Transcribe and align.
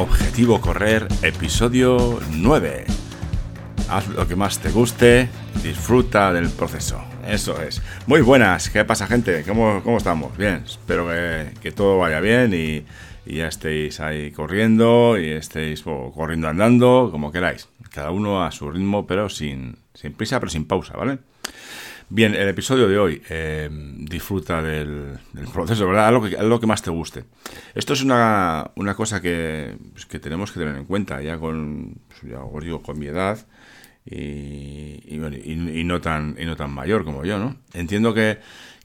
Objetivo 0.00 0.62
Correr, 0.62 1.06
episodio 1.20 2.20
9. 2.30 2.86
Haz 3.90 4.08
lo 4.08 4.26
que 4.26 4.34
más 4.34 4.58
te 4.58 4.70
guste, 4.70 5.28
disfruta 5.62 6.32
del 6.32 6.48
proceso. 6.48 7.04
Eso 7.28 7.60
es. 7.60 7.82
Muy 8.06 8.22
buenas, 8.22 8.70
¿qué 8.70 8.82
pasa 8.86 9.06
gente? 9.06 9.44
¿Cómo, 9.46 9.82
cómo 9.84 9.98
estamos? 9.98 10.34
Bien, 10.38 10.62
espero 10.64 11.06
que, 11.06 11.70
todo 11.72 11.98
vaya 11.98 12.20
bien 12.20 12.54
y, 12.54 12.86
ya 13.30 13.46
estéis 13.48 14.00
ahí 14.00 14.30
corriendo 14.30 15.18
y 15.18 15.32
estéis 15.32 15.82
corriendo 15.82 16.48
andando, 16.48 17.10
como 17.12 17.30
queráis. 17.30 17.68
Cada 17.90 18.10
uno 18.10 18.42
a 18.42 18.50
su 18.52 18.70
ritmo, 18.70 19.06
pero 19.06 19.28
sin, 19.28 19.76
sin 19.92 20.14
prisa, 20.14 20.40
pero 20.40 20.48
sin 20.48 20.64
pausa, 20.64 20.94
¿vale? 20.96 21.18
Bien, 22.12 22.34
el 22.34 22.48
episodio 22.48 22.88
de 22.88 22.98
hoy, 22.98 23.22
eh, 23.30 23.68
disfruta 23.70 24.60
del, 24.60 25.16
proceso, 25.54 25.86
¿verdad? 25.86 26.08
Haz 26.08 26.12
lo, 26.12 26.22
que, 26.22 26.42
lo 26.42 26.58
que 26.58 26.66
más 26.66 26.82
te 26.82 26.90
guste. 26.90 27.22
Esto 27.72 27.92
es 27.92 28.02
una, 28.02 28.72
cosa 28.96 29.20
que, 29.20 29.76
pues, 29.92 30.06
que, 30.06 30.18
tenemos 30.18 30.50
que 30.50 30.58
tener 30.58 30.74
en 30.74 30.86
cuenta, 30.86 31.22
ya 31.22 31.38
con, 31.38 32.00
pues, 32.08 32.32
ya 32.32 32.40
os 32.40 32.64
digo, 32.64 32.82
con 32.82 32.98
mi 32.98 33.06
edad 33.06 33.38
y, 34.04 35.04
y, 35.06 35.84
no 35.84 36.00
tan, 36.00 36.34
y 36.36 36.46
no 36.46 36.56
tan 36.56 36.72
mayor 36.72 37.04
como 37.04 37.24
yo, 37.24 37.38
¿no? 37.38 37.58
Entiendo 37.74 38.12
que, 38.12 38.40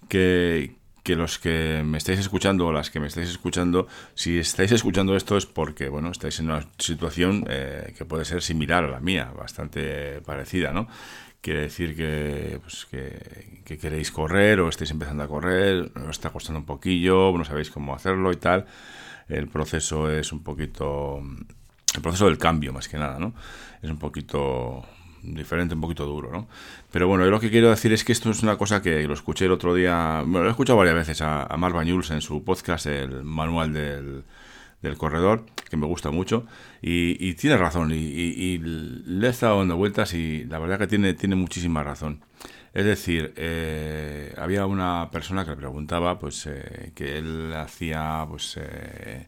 que, 0.07 0.75
los 1.13 1.37
que 1.37 1.83
me 1.85 1.99
estáis 1.99 2.19
escuchando 2.19 2.65
o 2.65 2.73
las 2.73 2.89
que 2.89 2.99
me 2.99 3.05
estáis 3.05 3.29
escuchando, 3.29 3.87
si 4.15 4.39
estáis 4.39 4.71
escuchando 4.71 5.15
esto 5.15 5.37
es 5.37 5.45
porque, 5.45 5.89
bueno, 5.89 6.09
estáis 6.09 6.39
en 6.39 6.47
una 6.47 6.65
situación 6.79 7.45
eh, 7.47 7.93
que 7.95 8.05
puede 8.05 8.25
ser 8.25 8.41
similar 8.41 8.85
a 8.85 8.89
la 8.89 8.99
mía, 8.99 9.31
bastante 9.37 10.21
parecida, 10.21 10.73
¿no? 10.73 10.87
quiere 11.45 11.61
decir 11.61 11.95
que, 11.95 12.59
pues, 12.59 12.87
que, 12.89 13.77
queréis 13.77 14.09
correr 14.09 14.59
o 14.61 14.67
estáis 14.67 14.89
empezando 14.89 15.21
a 15.21 15.27
correr, 15.27 15.91
os 15.95 16.17
está 16.17 16.31
costando 16.31 16.57
un 16.57 16.65
poquillo, 16.65 17.37
no 17.37 17.45
sabéis 17.45 17.69
cómo 17.69 17.93
hacerlo 17.93 18.31
y 18.31 18.37
tal. 18.37 18.65
El 19.29 19.47
proceso 19.47 20.09
es 20.09 20.31
un 20.33 20.41
poquito... 20.41 21.21
El 21.93 22.01
proceso 22.01 22.25
del 22.25 22.39
cambio, 22.39 22.73
más 22.73 22.89
que 22.89 22.97
nada, 22.97 23.19
¿no? 23.19 23.35
Es 23.83 23.91
un 23.91 23.99
poquito 23.99 24.83
diferente, 25.33 25.75
un 25.75 25.81
poquito 25.81 26.05
duro, 26.05 26.31
¿no? 26.31 26.47
Pero 26.91 27.07
bueno, 27.07 27.25
yo 27.25 27.31
lo 27.31 27.39
que 27.39 27.49
quiero 27.49 27.69
decir 27.69 27.91
es 27.93 28.03
que 28.03 28.11
esto 28.11 28.29
es 28.29 28.43
una 28.43 28.57
cosa 28.57 28.81
que 28.81 29.07
lo 29.07 29.13
escuché 29.13 29.45
el 29.45 29.51
otro 29.51 29.73
día, 29.73 30.21
bueno, 30.25 30.43
lo 30.43 30.47
he 30.47 30.51
escuchado 30.51 30.77
varias 30.77 30.95
veces 30.95 31.21
a, 31.21 31.43
a 31.43 31.55
en 31.55 32.21
su 32.21 32.43
podcast, 32.43 32.85
el 32.85 33.23
manual 33.23 33.73
del, 33.73 34.23
del 34.81 34.97
corredor, 34.97 35.45
que 35.69 35.77
me 35.77 35.85
gusta 35.85 36.11
mucho, 36.11 36.45
y, 36.81 37.33
tiene 37.33 37.57
razón, 37.57 37.91
y, 37.91 38.57
le 38.59 39.27
he 39.27 39.29
estado 39.29 39.59
dando 39.59 39.75
vueltas 39.75 40.13
y 40.13 40.45
la 40.45 40.59
verdad 40.59 40.79
que 40.79 40.87
tiene, 40.87 41.13
tiene 41.13 41.35
muchísima 41.35 41.83
razón. 41.83 42.21
Es 42.73 42.85
decir, 42.85 43.33
eh, 43.37 44.33
había 44.37 44.65
una 44.65 45.09
persona 45.09 45.45
que 45.45 45.51
le 45.51 45.57
preguntaba, 45.57 46.19
pues, 46.19 46.45
eh, 46.47 46.91
que 46.93 47.17
él 47.17 47.53
hacía, 47.55 48.25
pues, 48.29 48.57
eh, 48.57 49.27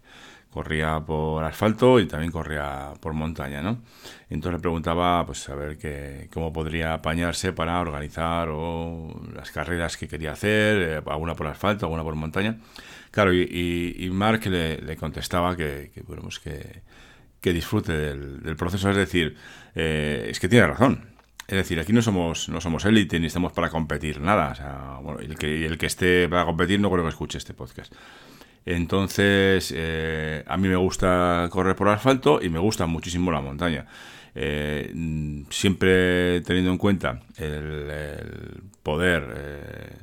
corría 0.57 0.99
por 1.05 1.43
asfalto 1.43 1.99
y 1.99 2.07
también 2.07 2.31
corría 2.31 2.93
por 2.99 3.13
montaña, 3.13 3.61
¿no? 3.61 3.83
Entonces 4.27 4.57
le 4.57 4.59
preguntaba, 4.59 5.23
pues, 5.23 5.47
a 5.49 5.55
ver 5.55 5.77
que, 5.77 6.29
cómo 6.33 6.51
podría 6.51 6.95
apañarse 6.95 7.53
para 7.53 7.79
organizar 7.79 8.49
o 8.49 9.21
las 9.35 9.51
carreras 9.51 9.97
que 9.97 10.07
quería 10.07 10.31
hacer, 10.31 11.03
alguna 11.05 11.35
por 11.35 11.45
asfalto, 11.45 11.85
alguna 11.85 12.03
por 12.03 12.15
montaña. 12.15 12.57
Claro, 13.11 13.31
y, 13.33 14.09
Mark 14.11 14.47
le, 14.47 14.95
contestaba 14.97 15.55
que, 15.55 15.91
bueno, 16.07 16.23
pues 16.23 16.39
que, 16.39 16.81
que, 17.39 17.53
disfrute 17.53 17.91
del, 17.93 18.55
proceso, 18.55 18.89
es 18.89 18.97
decir, 18.97 19.35
eh, 19.75 20.27
es 20.31 20.39
que 20.39 20.49
tiene 20.49 20.65
razón. 20.65 21.05
Es 21.47 21.55
decir, 21.55 21.79
aquí 21.79 21.93
no 21.93 22.01
somos 22.01 22.49
no 22.49 22.59
somos 22.59 22.83
élite 22.85 23.19
ni 23.19 23.27
estamos 23.27 23.53
para 23.53 23.69
competir, 23.69 24.19
nada. 24.21 24.51
O 24.51 24.55
sea, 24.55 24.99
bueno, 25.03 25.19
el 25.19 25.37
que, 25.37 25.65
el 25.67 25.77
que 25.77 25.85
esté 25.85 26.27
para 26.27 26.45
competir 26.45 26.79
no 26.79 26.89
creo 26.91 27.03
que 27.03 27.09
escuche 27.09 27.37
este 27.37 27.53
podcast. 27.53 27.93
Entonces, 28.67 29.73
eh, 29.75 30.43
a 30.45 30.57
mí 30.57 30.67
me 30.67 30.75
gusta 30.75 31.47
correr 31.49 31.75
por 31.75 31.87
asfalto 31.87 32.39
y 32.41 32.49
me 32.49 32.59
gusta 32.59 32.85
muchísimo 32.85 33.31
la 33.31 33.39
montaña. 33.39 33.87
Eh, 34.35 34.93
siempre 35.49 36.41
teniendo 36.41 36.71
en 36.71 36.77
cuenta 36.77 37.21
el, 37.37 38.61
poder 38.83 39.95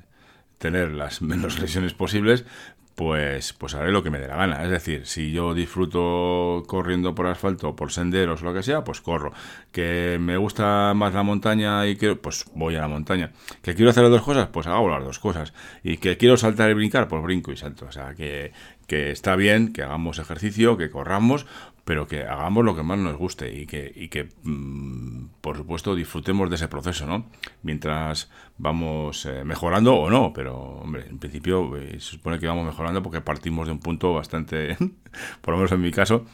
tener 0.59 0.93
las 0.93 1.21
menos 1.23 1.59
lesiones 1.61 1.93
posibles, 1.93 2.47
pues, 2.95 3.53
pues 3.55 3.75
haré 3.75 3.91
lo 3.91 4.03
que 4.03 4.11
me 4.11 4.19
dé 4.19 4.29
la 4.29 4.37
gana. 4.37 4.63
Es 4.63 4.71
decir, 4.71 5.07
si 5.07 5.33
yo 5.33 5.53
disfruto 5.55 6.63
corriendo 6.67 7.15
por 7.15 7.27
asfalto, 7.27 7.75
por 7.75 7.91
senderos 7.93 8.43
lo 8.43 8.55
que 8.55 8.63
sea, 8.63 8.85
pues 8.85 9.01
corro. 9.01 9.33
Que 9.73 10.19
me 10.21 10.37
gusta 10.37 10.93
más 10.95 11.13
la 11.13 11.23
montaña 11.23 11.87
y 11.87 11.97
quiero, 11.97 12.21
pues 12.21 12.45
voy 12.55 12.77
a 12.77 12.83
la 12.83 12.89
montaña. 12.89 13.33
Que 13.63 13.75
quiero 13.75 13.91
hacer 13.91 14.05
las 14.05 14.13
dos 14.13 14.23
cosas, 14.23 14.49
pues 14.49 14.67
hago 14.67 14.89
las 14.89 15.05
dos 15.05 15.19
cosas. 15.19 15.53
Y 15.83 15.97
que 15.97 16.17
quiero 16.17 16.37
saltar 16.37 16.71
y 16.71 16.75
brincar, 16.75 17.09
pues 17.09 17.23
brinco 17.23 17.51
y 17.51 17.57
salto. 17.57 17.87
O 17.87 17.93
sea, 17.93 18.15
que, 18.15 18.53
que 18.87 19.11
está 19.11 19.35
bien 19.35 19.73
que 19.73 19.83
hagamos 19.83 20.19
ejercicio, 20.19 20.77
que 20.77 20.91
corramos, 20.91 21.47
pero 21.85 22.07
que 22.07 22.23
hagamos 22.23 22.65
lo 22.65 22.75
que 22.75 22.83
más 22.83 22.99
nos 22.99 23.17
guste 23.17 23.55
y 23.55 23.67
que, 23.67 23.93
y 23.95 24.09
que 24.09 24.31
mm, 24.43 25.27
por 25.41 25.59
supuesto, 25.59 25.95
disfrutemos 25.95 26.49
de 26.49 26.57
ese 26.57 26.69
proceso, 26.69 27.07
¿no? 27.07 27.27
Mientras 27.63 28.31
vamos 28.57 29.27
eh, 29.27 29.45
mejorando 29.45 29.95
o 29.95 30.09
no, 30.09 30.33
pero, 30.33 30.57
hombre, 30.57 31.07
en 31.07 31.19
principio 31.19 31.77
eh, 31.77 32.01
se 32.01 32.13
supone 32.13 32.39
que 32.39 32.47
vamos 32.47 32.65
mejorando 32.65 33.03
porque 33.03 33.21
partimos 33.21 33.67
de 33.67 33.73
un 33.73 33.81
punto 33.81 34.15
bastante, 34.15 34.77
por 35.43 35.53
lo 35.53 35.59
menos 35.59 35.73
en 35.73 35.83
mi 35.83 35.91
caso, 35.91 36.25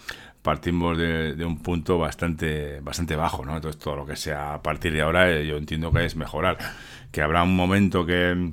partimos 0.42 0.96
de, 0.96 1.34
de, 1.34 1.44
un 1.44 1.58
punto 1.58 1.98
bastante, 1.98 2.80
bastante 2.80 3.16
bajo, 3.16 3.44
¿no? 3.44 3.56
Entonces, 3.56 3.80
todo 3.82 3.96
lo 3.96 4.06
que 4.06 4.14
sea 4.14 4.54
a 4.54 4.62
partir 4.62 4.92
de 4.92 5.02
ahora, 5.02 5.28
eh, 5.32 5.44
yo 5.44 5.56
entiendo 5.56 5.90
que 5.92 6.04
es 6.04 6.14
mejorar. 6.14 6.58
Que 7.10 7.22
habrá 7.22 7.42
un 7.42 7.56
momento 7.56 8.06
que, 8.06 8.52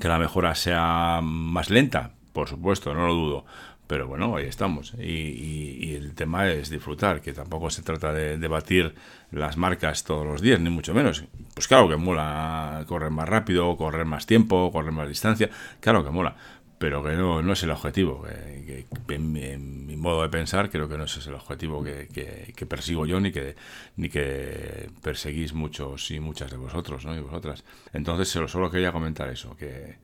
que 0.00 0.08
la 0.08 0.18
mejora 0.18 0.56
sea 0.56 1.20
más 1.22 1.70
lenta, 1.70 2.14
por 2.32 2.48
supuesto, 2.48 2.92
no 2.94 3.06
lo 3.06 3.14
dudo 3.14 3.44
pero 3.86 4.06
bueno, 4.08 4.36
ahí 4.36 4.46
estamos. 4.46 4.94
Y, 4.98 5.94
el 5.94 6.14
tema 6.14 6.50
es 6.50 6.70
disfrutar, 6.70 7.20
que 7.20 7.32
tampoco 7.32 7.70
se 7.70 7.82
trata 7.82 8.12
de, 8.12 8.38
debatir 8.38 8.94
las 9.30 9.56
marcas 9.56 10.04
todos 10.04 10.26
los 10.26 10.40
días, 10.40 10.60
ni 10.60 10.70
mucho 10.70 10.94
menos. 10.94 11.24
Pues 11.54 11.68
claro 11.68 11.88
que 11.88 11.96
mola 11.96 12.84
correr 12.88 13.10
más 13.10 13.28
rápido, 13.28 13.76
correr 13.76 14.06
más 14.06 14.26
tiempo, 14.26 14.72
correr 14.72 14.92
más 14.92 15.08
distancia, 15.08 15.50
claro 15.80 16.04
que 16.04 16.10
mola, 16.10 16.36
pero 16.78 17.02
que 17.04 17.12
no, 17.12 17.42
no 17.42 17.52
es 17.52 17.62
el 17.62 17.70
objetivo. 17.70 18.22
Que, 18.22 18.86
en, 19.14 19.86
mi 19.86 19.96
modo 19.96 20.22
de 20.22 20.28
pensar, 20.28 20.70
creo 20.70 20.88
que 20.88 20.98
no 20.98 21.04
es 21.04 21.26
el 21.26 21.34
objetivo 21.34 21.84
que, 21.84 22.66
persigo 22.68 23.06
yo, 23.06 23.20
ni 23.20 23.32
que, 23.32 23.54
ni 23.96 24.08
que 24.08 24.90
perseguís 25.02 25.52
muchos 25.52 26.10
y 26.10 26.20
muchas 26.20 26.50
de 26.50 26.56
vosotros 26.56 27.04
¿no? 27.04 27.16
y 27.16 27.20
vosotras. 27.20 27.64
Entonces, 27.92 28.28
solo 28.28 28.70
quería 28.70 28.92
comentar 28.92 29.28
eso, 29.28 29.56
que 29.56 29.96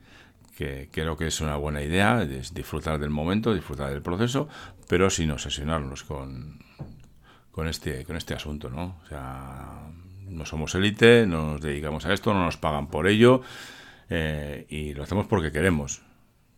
que 0.60 0.90
creo 0.92 1.16
que 1.16 1.26
es 1.26 1.40
una 1.40 1.56
buena 1.56 1.80
idea, 1.80 2.22
es 2.22 2.52
disfrutar 2.52 2.98
del 2.98 3.08
momento, 3.08 3.54
disfrutar 3.54 3.88
del 3.88 4.02
proceso, 4.02 4.46
pero 4.88 5.08
sin 5.08 5.30
obsesionarnos 5.30 6.04
con, 6.04 6.58
con, 7.50 7.66
este, 7.66 8.04
con 8.04 8.14
este 8.18 8.34
asunto, 8.34 8.68
¿no? 8.68 9.00
O 9.02 9.06
sea, 9.08 9.90
no 10.28 10.44
somos 10.44 10.74
élite, 10.74 11.26
no 11.26 11.52
nos 11.52 11.62
dedicamos 11.62 12.04
a 12.04 12.12
esto, 12.12 12.34
no 12.34 12.44
nos 12.44 12.58
pagan 12.58 12.88
por 12.88 13.08
ello 13.08 13.40
eh, 14.10 14.66
y 14.68 14.92
lo 14.92 15.04
hacemos 15.04 15.26
porque 15.26 15.50
queremos. 15.50 16.02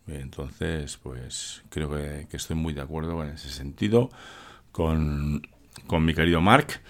Entonces, 0.09 0.97
pues 1.01 1.63
creo 1.71 1.89
que, 1.89 2.27
que, 2.29 2.37
estoy 2.37 2.57
muy 2.57 2.73
de 2.73 2.81
acuerdo 2.81 3.23
en 3.23 3.31
ese 3.31 3.51
sentido 3.51 4.11
con, 4.73 5.47
con 5.87 6.05
mi 6.05 6.13
querido 6.13 6.41
Mark. 6.41 6.81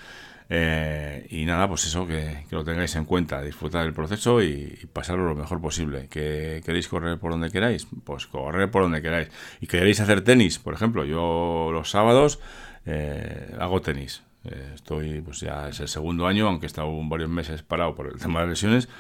Eh, 0.54 1.26
y 1.30 1.46
nada, 1.46 1.66
pues 1.66 1.86
eso, 1.86 2.06
que, 2.06 2.44
lo 2.50 2.62
tengáis 2.62 2.94
en 2.96 3.06
cuenta, 3.06 3.40
disfrutar 3.40 3.84
del 3.84 3.94
proceso 3.94 4.42
y, 4.42 4.86
pasarlo 4.92 5.24
lo 5.24 5.34
mejor 5.34 5.62
posible. 5.62 6.08
¿Que 6.10 6.60
queréis 6.62 6.88
correr 6.88 7.18
por 7.18 7.30
donde 7.30 7.50
queráis? 7.50 7.86
Pues 8.04 8.26
correr 8.26 8.70
por 8.70 8.82
donde 8.82 9.00
queráis. 9.00 9.28
¿Y 9.62 9.66
queréis 9.66 10.00
hacer 10.00 10.20
tenis? 10.20 10.58
Por 10.58 10.74
ejemplo, 10.74 11.06
yo 11.06 11.70
los 11.72 11.88
sábados 11.88 12.38
eh, 12.84 13.56
hago 13.59 13.80
tenis. 13.80 14.24
Eh, 14.44 14.72
estoy, 14.74 15.22
pues 15.22 15.41
ya 15.41 15.71
es 15.71 15.80
el 15.80 15.88
segundo 15.88 16.27
año, 16.27 16.47
aunque 16.47 16.66
he 16.66 16.68
estado 16.68 16.91
varios 17.09 17.30
meses 17.30 17.62
parado 17.62 17.94
por 17.94 18.09
el 18.09 18.18
tema 18.21 18.42
de 18.42 18.48
lesiones. 18.48 18.91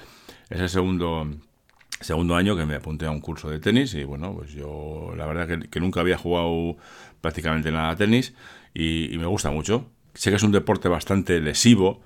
Es 0.48 0.58
el 0.58 0.70
segundo 0.70 1.28
segundo 2.00 2.34
año 2.34 2.56
que 2.56 2.64
me 2.64 2.76
apunté 2.76 3.04
a 3.04 3.10
un 3.10 3.20
curso 3.20 3.50
de 3.50 3.60
tenis 3.60 3.94
y 3.94 4.04
bueno, 4.04 4.34
pues 4.34 4.52
yo 4.52 5.12
la 5.16 5.26
verdad 5.26 5.46
que, 5.68 5.80
nunca 5.80 6.00
había 6.00 6.16
jugado 6.16 6.76
prácticamente 7.20 7.70
nada 7.70 7.90
a 7.90 7.96
tenis 7.96 8.34
y 8.74 9.14
me 9.18 9.26
gusta 9.26 9.50
mucho. 9.50 9.90
Sé 10.14 10.30
que 10.30 10.36
es 10.36 10.42
un 10.42 10.52
deporte 10.52 10.88
bastante 10.88 11.40
lesivo, 11.40 12.00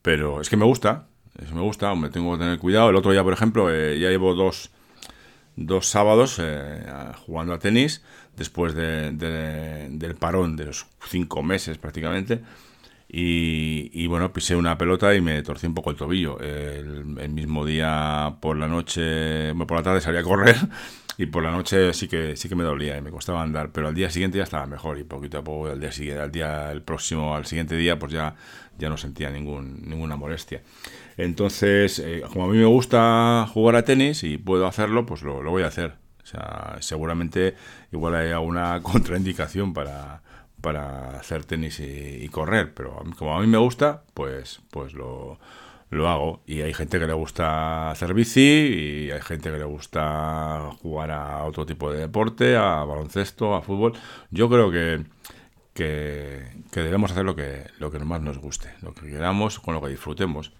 pero 0.00 0.40
es 0.40 0.48
que 0.48 0.56
me 0.56 0.64
gusta. 0.64 1.06
me 1.52 1.60
gusta, 1.60 1.94
me 1.94 2.10
tengo 2.10 2.32
que 2.32 2.38
tener 2.38 2.58
cuidado. 2.58 2.90
El 2.90 2.96
otro 2.96 3.12
día, 3.12 3.22
por 3.22 3.32
ejemplo, 3.32 3.70
eh, 3.70 3.98
ya 3.98 4.08
llevo 4.08 4.34
dos, 4.34 4.70
dos 5.56 5.86
sábados 5.86 6.38
eh, 6.40 6.84
jugando 7.26 7.52
a 7.52 7.58
tenis, 7.58 8.02
después 8.36 8.74
de, 8.74 9.12
del 9.12 10.14
parón 10.14 10.56
de 10.56 10.66
los 10.66 10.86
cinco 11.08 11.42
meses 11.42 11.78
prácticamente. 11.78 12.40
Y, 13.14 14.06
bueno, 14.06 14.32
pisé 14.32 14.56
una 14.56 14.78
pelota 14.78 15.14
y 15.14 15.20
me 15.20 15.42
torcí 15.42 15.66
un 15.66 15.74
poco 15.74 15.90
el 15.90 15.96
tobillo. 15.96 16.40
El, 16.40 17.18
el 17.20 17.28
mismo 17.28 17.66
día 17.66 18.36
por 18.40 18.56
la 18.56 18.66
noche, 18.68 19.54
por 19.54 19.76
la 19.76 19.82
tarde 19.82 20.00
salí 20.00 20.16
a 20.16 20.22
correr 20.22 20.56
y 21.18 21.26
por 21.26 21.42
la 21.42 21.50
noche 21.50 21.92
sí 21.92 22.08
que 22.08 22.36
sí 22.36 22.48
que 22.48 22.54
me 22.54 22.64
dolía 22.64 22.96
y 22.96 23.02
me 23.02 23.10
costaba 23.10 23.42
andar, 23.42 23.70
pero 23.72 23.88
al 23.88 23.94
día 23.94 24.10
siguiente 24.10 24.38
ya 24.38 24.44
estaba 24.44 24.66
mejor 24.66 24.98
y 24.98 25.04
poquito 25.04 25.38
a 25.38 25.44
poco 25.44 25.68
al 25.68 25.80
día 25.80 25.92
siguiente, 25.92 26.22
al 26.22 26.32
día 26.32 26.72
el 26.72 26.82
próximo, 26.82 27.34
al 27.36 27.46
siguiente 27.46 27.76
día, 27.76 27.98
pues 27.98 28.12
ya 28.12 28.34
ya 28.78 28.88
no 28.88 28.96
sentía 28.96 29.30
ningún 29.30 29.82
ninguna 29.88 30.16
molestia. 30.16 30.62
Entonces, 31.16 31.98
eh, 31.98 32.22
como 32.32 32.46
a 32.46 32.48
mí 32.48 32.58
me 32.58 32.64
gusta 32.64 33.46
jugar 33.52 33.76
a 33.76 33.84
tenis 33.84 34.24
y 34.24 34.38
puedo 34.38 34.66
hacerlo, 34.66 35.06
pues 35.06 35.22
lo, 35.22 35.42
voy 35.42 35.62
a 35.62 35.66
hacer. 35.66 35.96
O 36.22 36.26
sea, 36.26 36.76
seguramente 36.80 37.56
igual 37.92 38.14
hay 38.14 38.30
alguna 38.30 38.80
contraindicación 38.82 39.74
para 39.74 40.22
para 40.62 41.18
hacer 41.18 41.44
tenis 41.44 41.80
y, 41.80 42.28
correr, 42.28 42.72
pero 42.72 43.02
como 43.18 43.36
a 43.36 43.40
mí 43.40 43.48
me 43.48 43.58
gusta, 43.58 44.04
pues, 44.14 44.60
pues 44.70 44.94
lo, 44.94 45.40
lo 45.92 46.08
hago. 46.08 46.42
Y 46.46 46.62
hay 46.62 46.74
gente 46.74 46.98
que 46.98 47.06
le 47.06 47.12
gusta 47.12 47.90
hacer 47.90 48.14
bici 48.14 48.40
y 48.40 49.10
hay 49.10 49.20
gente 49.20 49.50
que 49.50 49.58
le 49.58 49.64
gusta 49.64 50.70
jugar 50.80 51.10
a 51.10 51.44
otro 51.44 51.66
tipo 51.66 51.92
de 51.92 52.00
deporte, 52.00 52.56
a 52.56 52.82
baloncesto, 52.84 53.54
a 53.54 53.62
fútbol. 53.62 53.92
Yo 54.30 54.48
creo 54.48 54.70
que, 54.70 55.04
que, 55.74 56.44
debemos 56.72 57.12
hacer 57.12 57.24
lo 57.24 57.36
que, 57.36 57.66
lo 57.78 57.90
que 57.90 57.98
más 58.00 58.22
nos 58.22 58.38
guste, 58.38 58.74
lo 58.80 58.94
que 58.94 59.06
queramos, 59.06 59.60
con 59.60 59.74
lo 59.74 59.82
que 59.82 59.90
disfrutemos. 59.90 60.52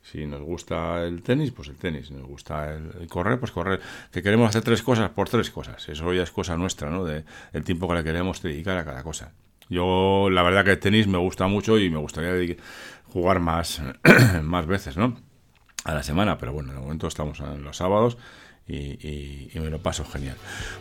Si 0.00 0.24
nos 0.26 0.40
gusta 0.40 1.04
el 1.04 1.22
tenis, 1.22 1.50
pues 1.52 1.68
el 1.68 1.76
tenis. 1.76 2.06
Si 2.06 2.14
nos 2.14 2.26
gusta 2.26 2.74
el, 2.74 3.06
correr, 3.08 3.38
pues 3.38 3.52
correr. 3.52 3.80
Que 4.10 4.22
queremos 4.22 4.48
hacer 4.48 4.62
tres 4.62 4.82
cosas 4.82 5.10
por 5.10 5.28
tres 5.28 5.50
cosas. 5.50 5.86
Eso 5.88 6.14
ya 6.14 6.22
es 6.22 6.30
cosa 6.30 6.56
nuestra, 6.56 6.88
¿no? 6.88 7.04
De 7.04 7.24
el 7.52 7.62
tiempo 7.62 7.88
que 7.88 7.94
le 7.94 8.04
queremos 8.04 8.40
dedicar 8.40 8.78
a 8.78 8.84
cada 8.86 9.02
cosa. 9.02 9.34
Yo, 9.68 10.30
la 10.30 10.42
verdad 10.42 10.64
que 10.64 10.70
el 10.72 10.78
tenis 10.78 11.06
me 11.06 11.18
gusta 11.18 11.46
mucho 11.46 11.78
y 11.78 11.90
me 11.90 11.98
gustaría 11.98 12.32
jugar 13.12 13.40
más, 13.40 13.82
más 14.42 14.66
veces, 14.66 14.96
¿no? 14.96 15.16
A 15.84 15.94
la 15.94 16.02
semana, 16.02 16.38
pero 16.38 16.52
bueno, 16.52 16.72
de 16.72 16.80
momento 16.80 17.06
estamos 17.06 17.40
en 17.40 17.62
los 17.62 17.76
sábados 17.76 18.18
y, 18.66 18.74
y, 18.76 19.60
me 19.60 19.70
lo 19.70 19.78
paso 19.78 20.04
genial. 20.04 20.36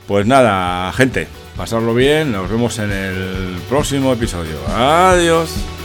Pues 0.08 0.26
nada, 0.26 0.92
gente, 0.92 1.28
pasarlo 1.56 1.94
bien, 1.94 2.32
nos 2.32 2.50
vemos 2.50 2.78
en 2.80 2.92
el 2.92 3.58
próximo 3.70 4.12
episodio. 4.12 4.58
Adiós. 4.68 5.77